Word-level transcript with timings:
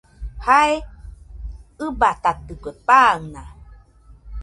Jae 0.45 0.73
ɨbatatikue, 1.87 2.71
pan 2.87 3.17
naa. 3.33 3.49